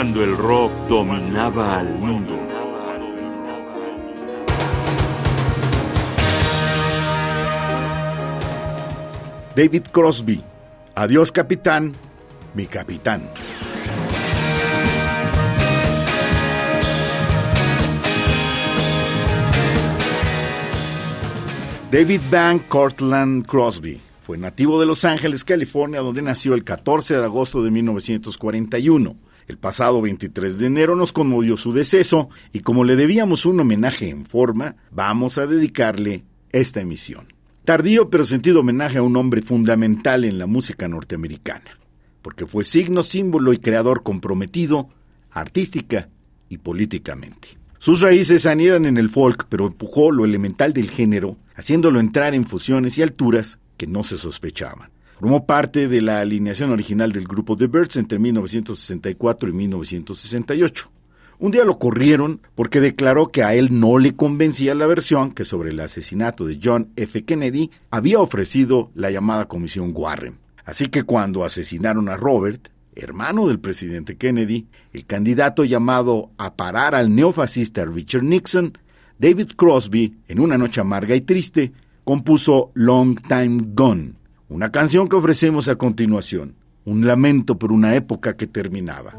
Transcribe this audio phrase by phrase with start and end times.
[0.00, 2.34] cuando el rock dominaba al mundo.
[9.54, 10.42] David Crosby,
[10.94, 11.92] adiós capitán,
[12.54, 13.28] mi capitán.
[21.92, 27.24] David Van Cortland Crosby fue nativo de Los Ángeles, California, donde nació el 14 de
[27.24, 29.29] agosto de 1941.
[29.50, 34.08] El pasado 23 de enero nos conmovió su deceso y como le debíamos un homenaje
[34.08, 37.32] en forma, vamos a dedicarle esta emisión.
[37.64, 41.80] Tardío pero sentido homenaje a un hombre fundamental en la música norteamericana,
[42.22, 44.88] porque fue signo, símbolo y creador comprometido,
[45.32, 46.08] artística
[46.48, 47.58] y políticamente.
[47.78, 52.44] Sus raíces anidan en el folk, pero empujó lo elemental del género, haciéndolo entrar en
[52.44, 54.90] fusiones y alturas que no se sospechaban.
[55.20, 60.90] Formó parte de la alineación original del grupo The Birds entre 1964 y 1968.
[61.38, 65.44] Un día lo corrieron porque declaró que a él no le convencía la versión que
[65.44, 67.22] sobre el asesinato de John F.
[67.26, 70.38] Kennedy había ofrecido la llamada Comisión Warren.
[70.64, 76.94] Así que cuando asesinaron a Robert, hermano del presidente Kennedy, el candidato llamado a parar
[76.94, 78.72] al neofascista Richard Nixon,
[79.18, 81.72] David Crosby, en una noche amarga y triste,
[82.04, 84.14] compuso Long Time Gone,
[84.50, 89.14] una canción que ofrecemos a continuación, un lamento por una época que terminaba.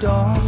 [0.00, 0.47] dark.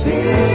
[0.00, 0.49] Spirit.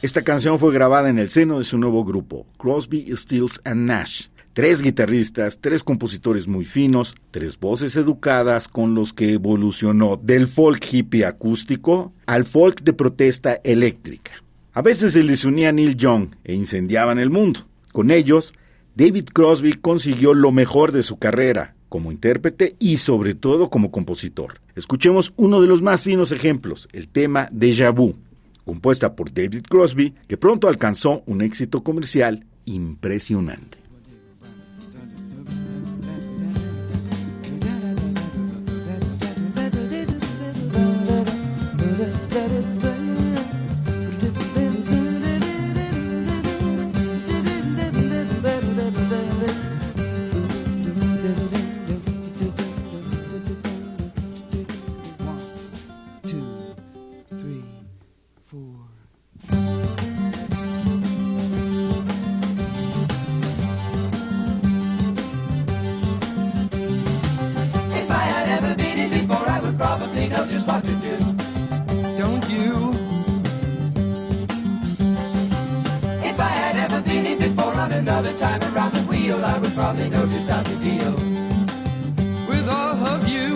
[0.00, 4.26] Esta canción fue grabada en el seno de su nuevo grupo, Crosby, Stills and Nash.
[4.52, 10.86] Tres guitarristas, tres compositores muy finos, tres voces educadas con los que evolucionó del folk
[10.88, 14.30] hippie acústico al folk de protesta eléctrica.
[14.72, 17.66] A veces se les unía Neil Young e incendiaban el mundo.
[17.90, 18.54] Con ellos,
[18.94, 24.60] David Crosby consiguió lo mejor de su carrera, como intérprete y sobre todo como compositor.
[24.76, 28.14] Escuchemos uno de los más finos ejemplos, el tema Deja Vu,
[28.68, 33.87] compuesta por David Crosby, que pronto alcanzó un éxito comercial impresionante.
[78.08, 81.12] Another time around the wheel, I would probably know just how to deal
[82.48, 83.47] with all of you.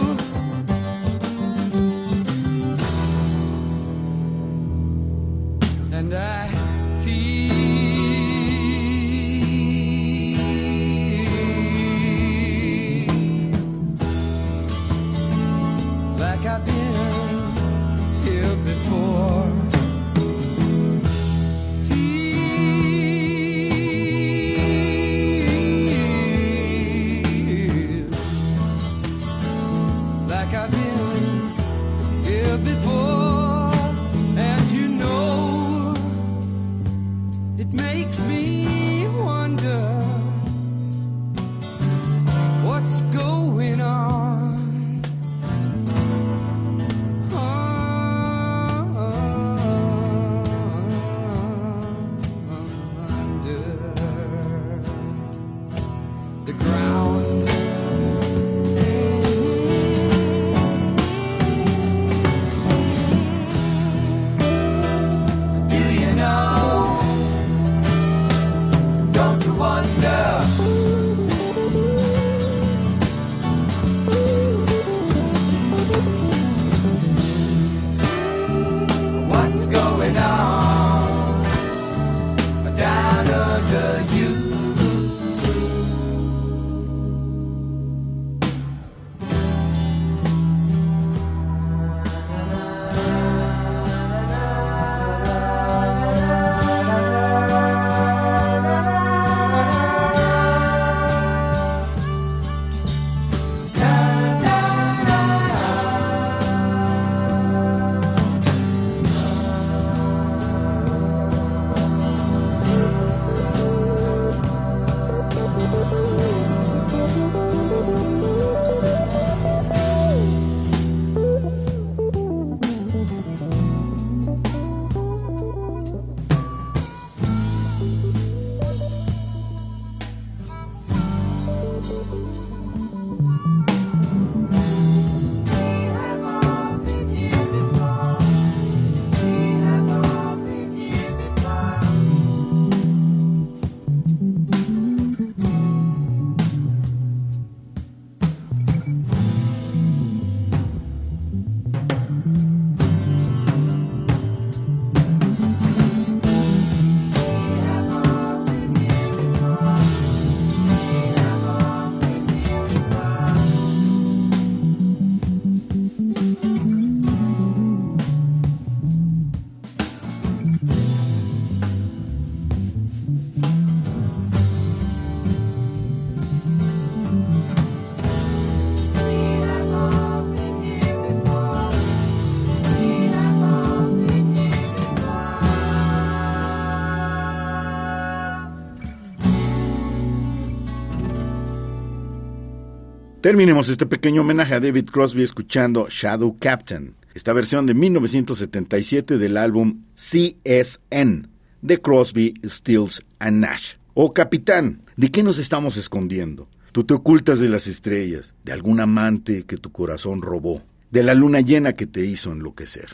[193.23, 199.37] Terminemos este pequeño homenaje a David Crosby escuchando Shadow Captain, esta versión de 1977 del
[199.37, 201.29] álbum CSN
[201.61, 203.75] de Crosby, Stills and Nash.
[203.95, 206.49] Oh capitán, ¿de qué nos estamos escondiendo?
[206.73, 211.14] Tú te ocultas de las estrellas, de algún amante que tu corazón robó, de la
[211.14, 212.88] luna llena que te hizo enloquecer.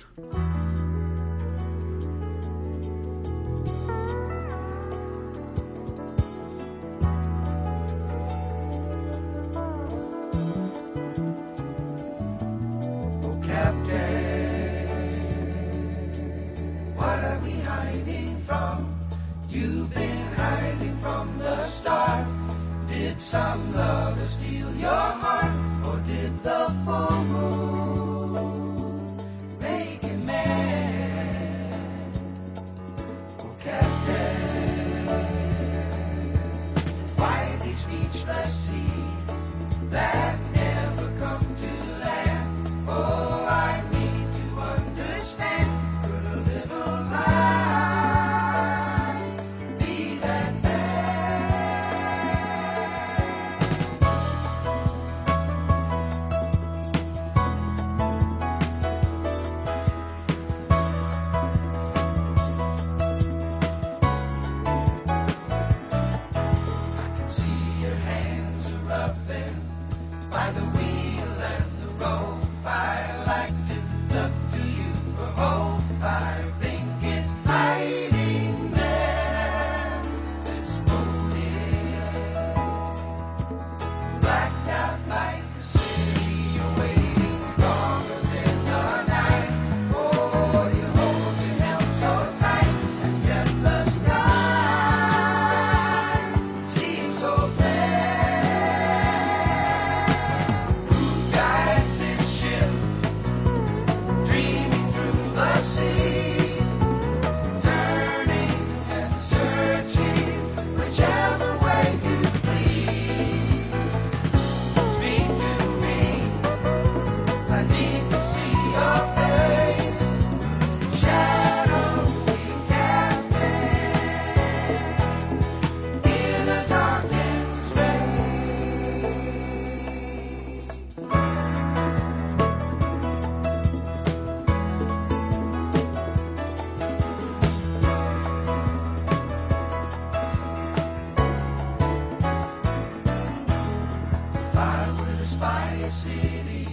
[145.39, 146.67] Spy a city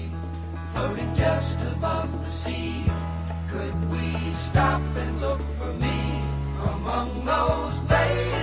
[0.73, 2.83] floating just above the sea,
[3.47, 6.19] could we stop and look for me
[6.73, 8.34] among those laying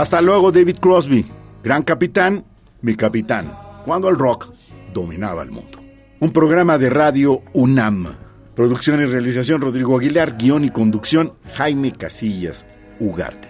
[0.00, 1.26] Hasta luego, David Crosby,
[1.62, 2.46] gran capitán,
[2.80, 3.52] mi capitán,
[3.84, 4.50] cuando el rock
[4.94, 5.78] dominaba el mundo.
[6.20, 8.16] Un programa de radio UNAM.
[8.56, 12.64] Producción y realización Rodrigo Aguilar, guion y conducción Jaime Casillas
[12.98, 13.48] Ugarte.